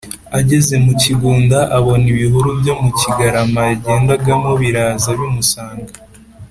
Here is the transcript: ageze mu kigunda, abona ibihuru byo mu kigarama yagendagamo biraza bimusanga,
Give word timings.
ageze 0.39 0.73
mu 0.85 0.93
kigunda, 1.01 1.59
abona 1.77 2.05
ibihuru 2.13 2.49
byo 2.59 2.73
mu 2.81 2.89
kigarama 2.99 3.59
yagendagamo 3.69 4.49
biraza 4.61 5.09
bimusanga, 5.19 5.91